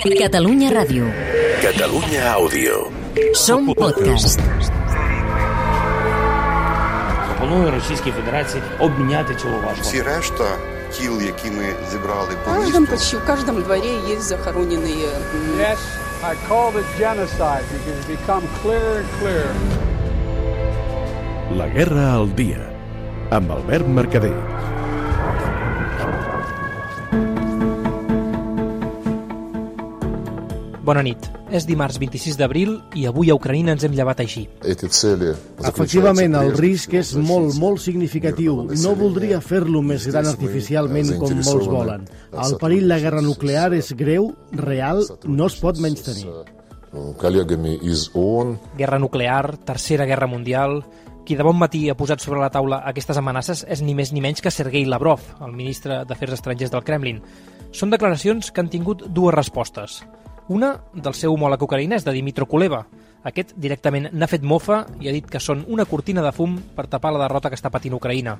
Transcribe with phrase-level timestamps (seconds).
[0.00, 1.04] Catalunya Ràdio.
[1.60, 2.88] Catalunya Àudio.
[3.36, 4.40] Som podcast.
[7.28, 9.82] Пропоную Російській Федерації обміняти цю важку.
[9.82, 10.44] Всі решта
[10.92, 15.78] тіл, які ми зібрали по місту, почти в каждом дворе есть захороненные м, Yes,
[16.24, 19.54] I called it genocide because it's become clearer and clearer.
[21.58, 22.62] La guerra al dia.
[23.30, 24.36] Amb Albert Mercader.
[30.90, 31.26] Bona nit.
[31.54, 34.40] És dimarts 26 d'abril i avui a Ucraïna ens hem llevat així.
[35.68, 38.56] Efectivament, el risc és molt, molt significatiu.
[38.82, 42.08] No voldria fer-lo més gran artificialment com molts volen.
[42.34, 44.32] El perill de la guerra nuclear és greu,
[44.64, 46.26] real, no es pot menys tenir.
[48.80, 50.80] Guerra nuclear, Tercera Guerra Mundial,
[51.22, 54.24] qui de bon matí ha posat sobre la taula aquestes amenaces és ni més ni
[54.24, 57.22] menys que Sergei Lavrov, el ministre d'Afers Estrangers del Kremlin.
[57.70, 60.00] Són declaracions que han tingut dues respostes.
[60.50, 62.80] Una del seu homòleg ucraïnès, de Dimitro Kuleva.
[63.28, 66.88] Aquest directament n'ha fet mofa i ha dit que són una cortina de fum per
[66.90, 68.34] tapar la derrota que està patint Ucraïna.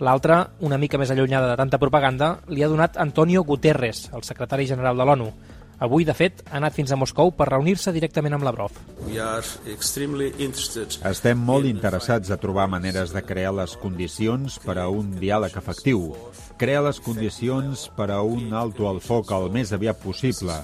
[0.00, 4.64] L'altra, una mica més allunyada de tanta propaganda, li ha donat Antonio Guterres, el secretari
[4.70, 5.28] general de l'ONU.
[5.78, 8.76] Avui, de fet, ha anat fins a Moscou per reunir-se directament amb Lavrov.
[11.10, 16.12] Estem molt interessats a trobar maneres de crear les condicions per a un diàleg efectiu,
[16.58, 20.54] crear les condicions per a un alto al foc el més aviat possible,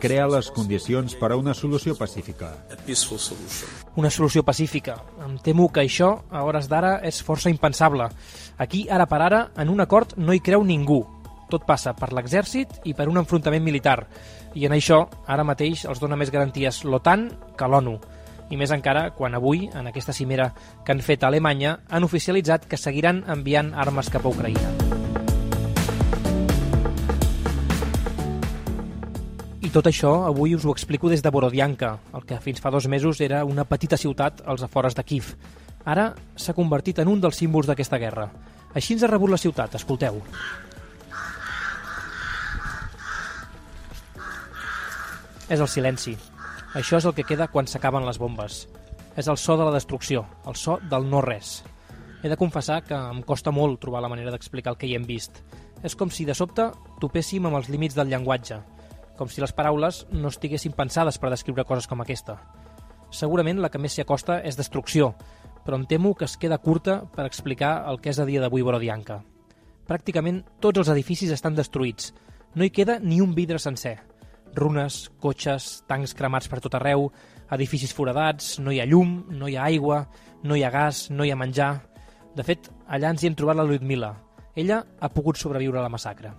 [0.00, 2.54] crear les condicions per a una solució pacífica.
[4.00, 4.96] Una solució pacífica.
[5.24, 8.08] Em temo que això, a hores d'ara, és força impensable.
[8.58, 11.04] Aquí, ara per ara, en un acord no hi creu ningú.
[11.50, 14.06] Tot passa per l'exèrcit i per un enfrontament militar.
[14.54, 17.28] I en això, ara mateix, els dona més garanties l'OTAN
[17.58, 17.98] que l'ONU.
[18.50, 20.50] I més encara quan avui, en aquesta cimera
[20.84, 24.74] que han fet a Alemanya, han oficialitzat que seguiran enviant armes cap a Ucraïna.
[29.64, 32.86] I tot això avui us ho explico des de Borodianka, el que fins fa dos
[32.86, 35.32] mesos era una petita ciutat als afores de Kiev.
[35.84, 38.28] Ara s'ha convertit en un dels símbols d'aquesta guerra.
[38.74, 40.20] Així ens ha rebut la ciutat, escolteu.
[45.48, 46.14] És el silenci.
[46.74, 48.64] Això és el que queda quan s'acaben les bombes.
[49.14, 51.62] És el so de la destrucció, el so del no-res.
[52.24, 55.04] He de confessar que em costa molt trobar la manera d'explicar el que hi hem
[55.04, 55.42] vist.
[55.84, 56.70] És com si de sobte
[57.02, 58.62] topéssim amb els límits del llenguatge,
[59.18, 62.38] com si les paraules no estiguessin pensades per descriure coses com aquesta.
[63.12, 65.12] Segurament la que més s'hi acosta és destrucció,
[65.64, 68.64] però em temo que es queda curta per explicar el que és a dia d'avui
[68.64, 69.20] Borodianka.
[69.84, 72.14] Pràcticament tots els edificis estan destruïts.
[72.56, 73.98] No hi queda ni un vidre sencer.
[74.58, 77.08] Runes, cotxes, tancs cremats per tot arreu,
[77.54, 80.04] edificis foradats, no hi ha llum, no hi ha aigua,
[80.44, 81.74] no hi ha gas, no hi ha menjar...
[82.34, 84.08] De fet, allà ens hi hem trobat la Ludmila.
[84.56, 86.30] Ella ha pogut sobreviure a la massacre.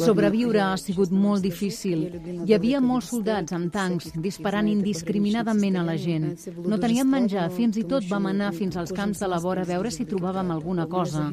[0.00, 2.06] Sobreviure ha sigut molt difícil.
[2.46, 6.30] Hi havia molts soldats amb tancs disparant indiscriminadament a la gent.
[6.64, 9.68] No teníem menjar, fins i tot vam anar fins als camps de la vora a
[9.68, 11.26] veure si trobàvem alguna cosa.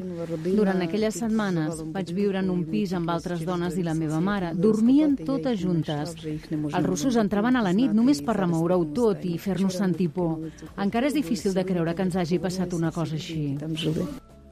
[0.44, 4.52] Durant aquelles setmanes vaig viure en un pis amb altres dones i la meva mare.
[4.52, 6.12] Dormien totes juntes.
[6.52, 10.44] Els russos entraven a la nit només per remoure-ho tot i fer-nos sentir por.
[10.76, 13.56] Encara és difícil de creure que ens hagi passat una cosa així.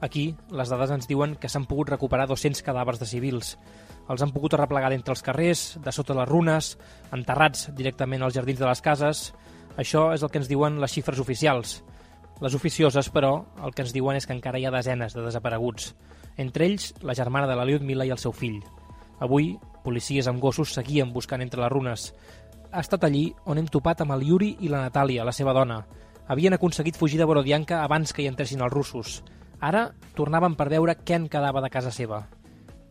[0.03, 3.53] Aquí, les dades ens diuen que s'han pogut recuperar 200 cadàvers de civils.
[4.11, 6.73] Els han pogut arreplegar d'entre els carrers, de sota les runes,
[7.15, 9.21] enterrats directament als jardins de les cases.
[9.79, 11.77] Això és el que ens diuen les xifres oficials.
[12.43, 15.93] Les oficioses, però, el que ens diuen és que encara hi ha desenes de desapareguts.
[16.35, 18.59] Entre ells, la germana de la Lyudmila i el seu fill.
[19.23, 19.53] Avui,
[19.85, 22.09] policies amb gossos seguien buscant entre les runes.
[22.73, 25.79] Ha estat allí on hem topat amb el Yuri i la Natàlia, la seva dona.
[26.27, 29.21] Havien aconseguit fugir de Borodianka abans que hi entressin els russos.
[29.63, 29.85] Ara
[30.17, 32.25] tornaven per veure què en quedava de casa seva.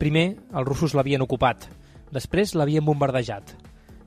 [0.00, 0.25] Primer,
[0.56, 1.69] els russos l'havien ocupat.
[2.16, 3.53] Després l'havien bombardejat.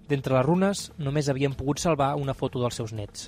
[0.05, 3.25] D'entre les runes només havien pogut salvar una foto dels seus nets.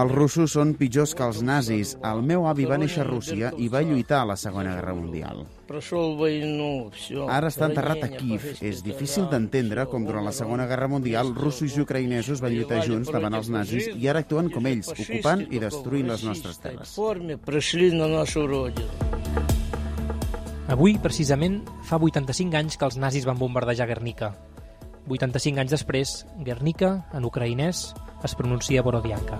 [0.00, 1.92] Els russos són pitjors que els nazis.
[2.12, 5.44] El meu avi va néixer a Rússia i va lluitar a la Segona Guerra Mundial.
[5.68, 8.48] Ara està enterrat a Kiev.
[8.64, 13.12] És difícil d'entendre com durant la Segona Guerra Mundial russos i ucraïnesos van lluitar junts
[13.12, 16.96] davant els nazis i ara actuen com ells, ocupant i destruint les nostres terres.
[20.68, 24.34] Avui, precisament, fa 85 anys que els nazis van bombardejar Guernica.
[25.08, 26.10] 85 anys després,
[26.44, 27.94] Guernica, en ucraïnès,
[28.28, 29.38] es pronuncia Borodianka.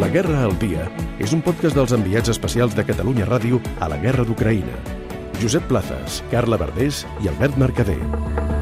[0.00, 0.88] La Guerra al dia
[1.20, 4.80] és un podcast dels enviats especials de Catalunya Ràdio a la Guerra d'Ucraïna.
[5.44, 8.61] Josep Plazas, Carla Verdés i Albert Mercader.